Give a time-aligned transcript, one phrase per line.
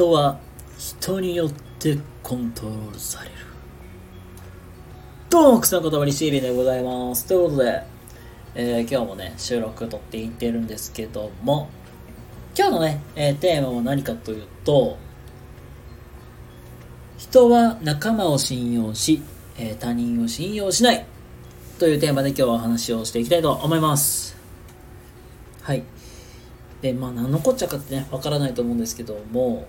[0.00, 0.38] 人は
[0.78, 3.34] 人によってコントロールされる。
[5.28, 7.26] どうも、草言葉にシービーでございます。
[7.26, 7.82] ということで、
[8.54, 11.68] えー今日もね、収録撮っていってるんですけども、
[12.56, 14.96] 今日のね、えーテーマは何かというと、
[17.18, 19.20] 人は仲間を信用し、
[19.58, 21.04] えー他人を信用しない
[21.78, 24.34] というテーマで今日はお話をしていきたいと思います。
[25.60, 25.82] はい。
[26.80, 29.66] で、まあ、何のこっちゃかってね、わからないと思うんですけども、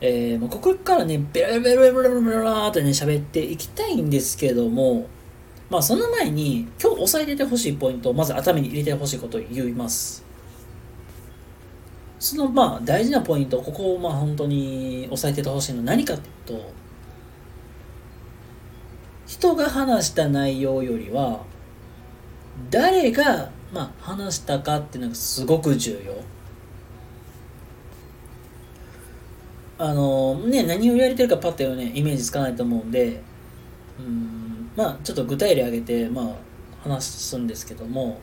[0.00, 5.08] えー、もうここからね、ベラベラベラベラベラーってね、喋っていきたいんですけども、
[5.70, 10.24] まあ、その前に、今日押さえててほしいポイントを、まず頭に入れてほしいことを言います。
[12.18, 16.70] その、まあ、大事なポイント、ここを、まあ、本当に押さえててほしいのは何かっていうと、
[19.26, 21.42] 人が話した内容よりは、
[22.70, 26.14] 誰が、まあ、話したかっていうのがすごく重要。
[29.78, 33.22] あのね、何を言われてるかパッとね、イメージつかないと思うんで、
[33.98, 36.26] うん、まあ、ちょっと具体例挙げて、まあ、
[36.82, 38.20] 話すんですけども、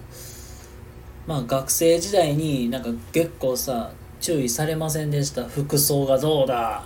[1.28, 5.45] まあ、学生時代になんか結構さ、注意されませんでした。
[5.45, 6.83] 服装がどうだ。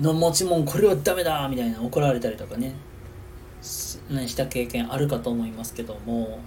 [0.00, 1.48] の持ち物これはダメだ。
[1.48, 2.74] みたいな怒られたりとかね、
[4.10, 6.40] ねした経験あるかと思いますけども、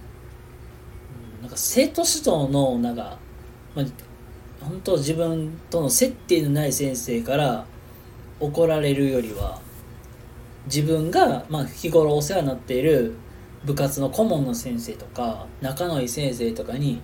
[1.38, 3.18] うんなんか生徒指導の、なんか、
[3.74, 3.86] まあ、
[4.66, 7.64] 本当自分との接点のない先生から
[8.40, 9.60] 怒られるよりは
[10.66, 13.14] 自分が、まあ、日頃お世話になっている
[13.64, 17.00] 部活の顧問の先生とか仲のいい先生とかに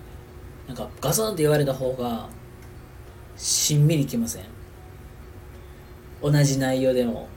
[0.67, 2.27] なんかガツンって言われた方が
[3.37, 4.43] しんみりきません。
[6.21, 7.27] 同じ内容でも。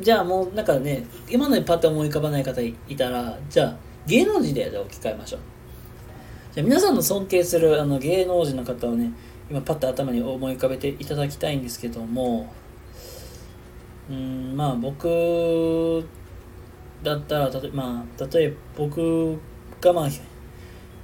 [0.00, 5.53] じゃあもうなんかね今のにパッと思い浮かばない方いたらじゃあ芸能人で置き換えましょう。
[6.54, 9.12] じゃ皆さんの尊敬するあの芸能人の方をね
[9.50, 12.54] 今パッと頭に思い浮かべていただきたいんですけども
[14.08, 16.06] うんまあ僕
[17.02, 19.36] だったらたとまあ例えば僕
[19.80, 20.08] がまあ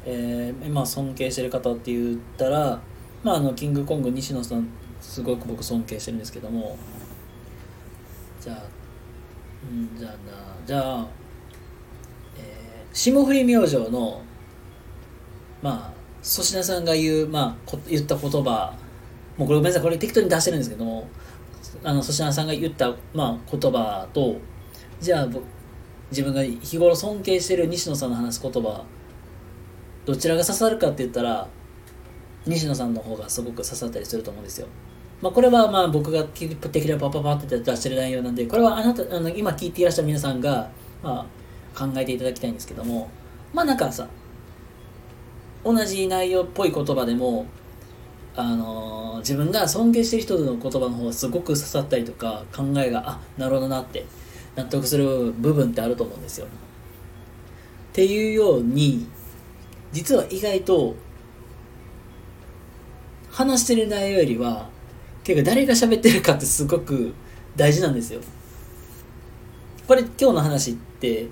[0.06, 2.80] えー今尊敬してる方って言ったら
[3.24, 4.68] まああのキングコング西野さん
[5.00, 6.78] すごく僕尊敬してるんですけども
[8.40, 8.62] じゃあ
[9.68, 10.16] うんじゃあな
[10.64, 11.08] じゃあ、
[12.38, 14.22] えー霜降り明星の
[15.62, 18.74] まあ粗品さんが言う、まあ、言った言葉
[19.36, 21.08] もうごめんなさいこれ適当に出してるんですけども
[21.82, 24.36] あの粗品さんが言った、まあ、言葉と
[25.00, 25.28] じゃあ
[26.10, 28.84] 自分が日頃尊敬してる西野さんの話す言葉
[30.04, 31.48] どちらが刺さるかって言ったら
[32.46, 34.66] 西野さんの方がすごく刺さったりすると思うんですよ。
[35.20, 40.70] まあ、これはまあ僕が適当にパパパって出してる内容なんでこれはあなたあの今聞いていらっしゃる皆さんが、
[41.02, 41.26] ま
[41.74, 43.10] あ、考えていただきたいんですけども
[43.52, 44.08] まあなんかさ
[45.64, 47.46] 同じ内容っぽい言葉でも、
[48.34, 54.04] あのー自分が尊敬してる人の言葉の方がすごく刺さったりとか考えがあなるほどなって
[54.56, 56.46] 納得する部分ってあると思うんですよ。
[56.46, 56.48] っ
[57.92, 59.06] ていうように
[59.92, 60.94] 実は意外と
[63.30, 64.68] 話してる内容よりは
[65.22, 67.12] 結構誰が喋ってるかってすごく
[67.56, 68.20] 大事なんですよ。
[69.86, 71.28] これ今日の話って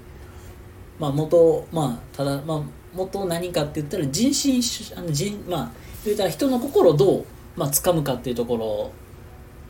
[0.99, 2.63] まあ元まあただまあ
[2.99, 5.71] 元何かって言ったら人心あの人まあ
[6.05, 7.25] 言うたら人の心をどう
[7.57, 8.57] まあ掴むかっていうとこ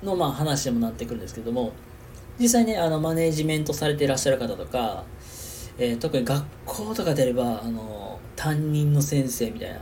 [0.03, 1.73] ろのまあ話でもなってくるんですけども
[2.39, 5.05] 実際ねあのマネージメントされていらっしゃる方とか、
[5.79, 9.81] えー特に学校とかであればあの担任の先生みたいな。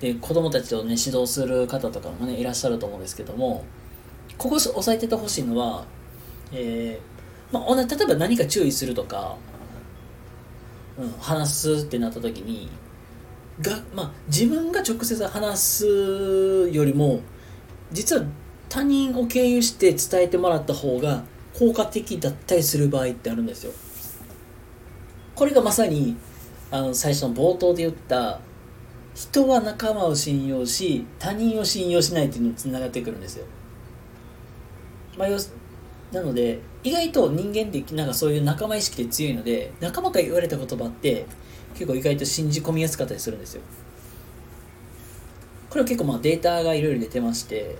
[0.00, 3.64] で子供たちをね指導する方とかもねいらっしゃると思うんですけども
[4.36, 5.84] ここ押さえててほしいのは、
[6.52, 9.36] えーまあ、例えば何か注意するとか、
[11.20, 12.68] 話すってなった時に
[13.60, 17.20] が、まあ、自分が直接話すよりも
[17.92, 18.24] 実は
[18.68, 21.24] 他人を経由して伝えてもらった方が
[21.58, 23.72] 効果的だったりする場合ってあるんですよ。
[25.34, 26.16] これがまさに
[26.70, 28.40] あの最初の冒頭で言った
[29.14, 33.46] 人は仲間を信用し他人を信用しないっていうのにつながってくるんですよ。
[35.16, 35.28] まあ、
[36.12, 41.26] なので意外と人間ってなんかそういう仲間意識って強いので仲間から言われた言葉って
[41.74, 43.62] 結構意外と信じ込みやすかったりするんですよ。
[45.70, 47.76] これは結構まあデータがいろいろ出てまして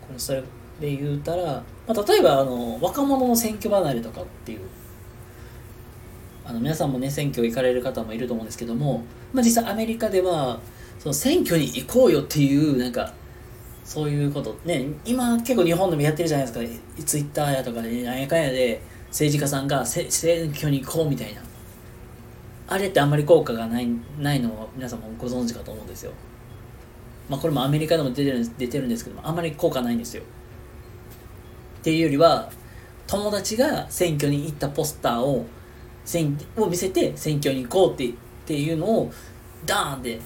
[0.00, 0.42] これそれ
[0.80, 4.60] で言うたら、まあ、例えばあの若者の選挙離れとかっていう
[6.44, 10.60] あの皆さんもね選挙行かれる方もいると思うんですけども、まあ、実際アメリカでは
[10.98, 13.12] その選挙に行こうよっていうなんか
[13.84, 14.56] そういうこと。
[14.64, 17.04] ね今結構日本でもやってるじゃないですか。
[17.04, 21.42] ツイッターやとかで何やかんやで政治家さんがせ選挙に行こうみたいな。
[22.68, 23.88] あれってあんまり効果がない
[24.18, 26.12] ないのは皆さんもご存知かと思うんですよ。
[27.28, 30.22] まあ、これもアメリカでも出てる出てるんですけどもあまり効果ないんですよ。
[31.80, 32.50] っていうよりは
[33.06, 35.44] 友達が選挙に行ったポスターを
[36.04, 38.12] 選を見せて選挙に行こうってっ
[38.46, 39.12] ていうのを
[39.66, 40.20] ダーンって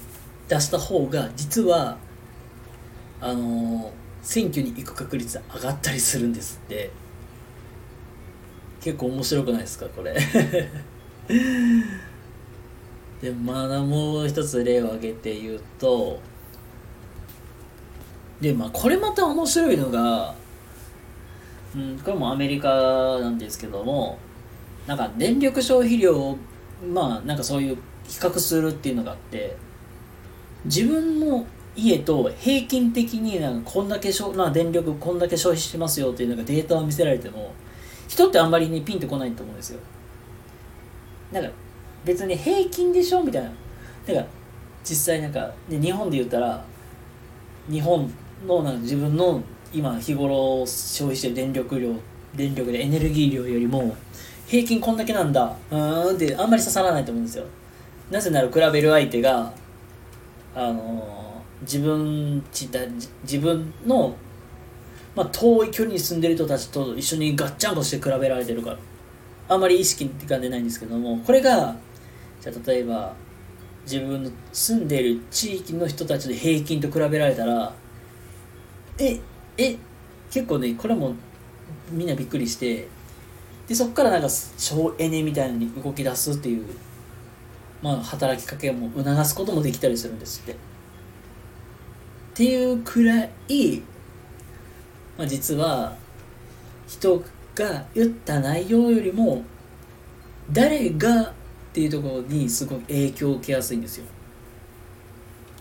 [0.47, 1.97] 出した方が実は
[3.21, 3.91] あの
[4.21, 6.91] 選挙に行く確率上がったりするんですって。
[8.87, 10.15] 結構面白くないですかこれ。
[13.21, 16.21] でまだもう一つ例を挙げて言うと
[18.39, 20.35] でまあこれまた面白いのが、
[21.75, 22.69] うん、これもアメリカ
[23.19, 24.19] なんですけども
[24.85, 26.37] なんか電力消費量を
[26.93, 27.75] まあなんかそういう
[28.07, 29.57] 比較するっていうのがあって
[30.63, 31.45] 自分の
[31.77, 37.53] 家と平均的になんかこんだけ消、まあ、電力こんだけ消費してますよっていうのがデータを見せられても
[38.07, 39.79] 人ってあんまりねピンとこないと思うんですよ。
[41.31, 41.49] なんか
[42.03, 43.49] 別に平均でしょみたいな。
[44.07, 44.25] だから
[44.83, 46.63] 実際なんか、ね、日本で言ったら
[47.69, 48.09] 日本
[48.47, 49.41] のなんか自分の
[49.71, 51.93] 今日頃消費してる電力量
[52.33, 53.95] 電力でエネルギー量よりも
[54.47, 55.53] 平均こんだけなんだ。
[55.69, 57.45] うーんってあんまり刺さらないと思うんですよ。
[58.09, 59.53] なぜなら比べる相手が
[60.55, 61.26] あのー
[61.61, 62.79] 自分ちだ
[63.23, 64.15] 自分の、
[65.15, 68.77] まあ、遠い距離に住んでる人たちと一緒にガッチャンコして比べられてるから
[69.49, 71.75] あんまり意識が出ないんですけどもこれが
[72.41, 73.13] じゃ例えば
[73.85, 77.73] 自分の住んでる地域の人たちで平均と比べられたら
[78.99, 79.19] え
[79.57, 79.77] え
[80.29, 81.15] 結構ねこれも
[81.89, 82.87] みんなびっくりして
[83.67, 86.65] でそこからなんか省エネみたいに動き出すっていう
[87.81, 90.76] まあ働きかけも促すこともできたりするんですって。
[92.37, 93.81] っていうくらい、
[95.17, 95.95] まあ、実は
[96.87, 97.19] 人
[97.55, 99.41] が言った内容よりも
[100.51, 101.33] 誰がっ
[101.73, 104.05] ていうところにすごく影響を受けやすいんですよ。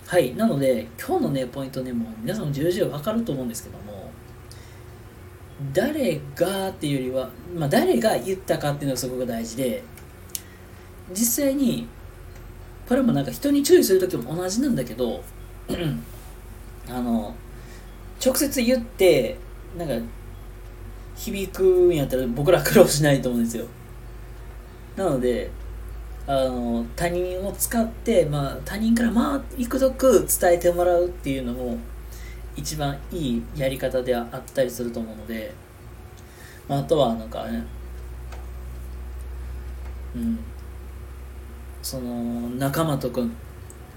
[0.07, 4.11] はいなので今日のねポイントねもう皆さんも重々わかると思うんですけども
[5.73, 9.83] 誰がっていうよりは、まあ、誰が言ったかっていうのがすごく大事で
[11.13, 11.89] 実際に
[12.87, 15.25] これもなんか人に注意する時も同じなんだけど
[16.89, 17.35] あの
[18.25, 19.37] 直接言って
[19.77, 19.95] なんか
[21.17, 23.67] 響くんやったら僕ら苦労しないと思うんですよ。
[24.97, 25.51] なので
[26.27, 31.79] あの他人を使って、まあ、他人からまあいくぞく伝えてもらうっていうのも
[32.57, 35.53] 一番いいやり方であったりすると思うので、
[36.69, 37.65] まあ、あとはなんかね
[40.17, 40.39] うん。
[41.83, 42.11] その
[42.59, 43.21] 仲間とか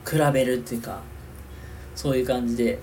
[0.08, 1.02] 比べるっていうか
[2.00, 2.80] そういう感じで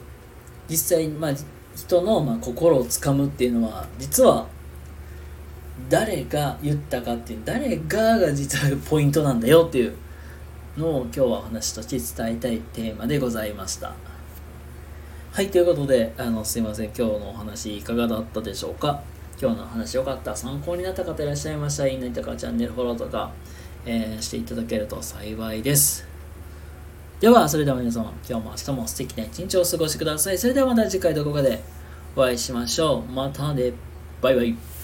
[0.68, 1.32] 実際、まあ、
[1.74, 4.46] 人のまあ心をつかむっていうのは実は
[5.88, 9.94] 誰が言ったかっていう誰がが実はポイントなんだよっていう
[10.76, 13.94] のを今日はお話として伝えたいテーマでございました。
[15.32, 19.02] はいということであのすいません今日のお話いかがだったでしょうか？
[19.40, 20.36] 今日のお話よかった？
[20.36, 23.32] 参考になった方いらっしゃいましたらいいねとかチャンネルフォローとか、
[23.86, 26.15] えー、していただけると幸いです。
[27.18, 30.38] では、それでは皆様、今日も明日も素敵な一日をお過ごしください。
[30.38, 31.62] それではまた次回どこかで
[32.14, 33.10] お会いしましょう。
[33.10, 33.72] またね。
[34.20, 34.75] バイバイ。